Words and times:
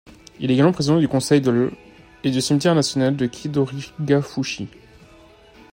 Il 0.39 0.49
est 0.49 0.55
également 0.55 0.71
président 0.71 0.99
du 0.99 1.07
conseil 1.07 1.41
de 1.41 1.51
l' 1.51 1.71
et 2.23 2.31
du 2.31 2.41
cimetière 2.41 2.73
national 2.73 3.15
de 3.15 3.27
Chidorigafuchi. 3.31 4.67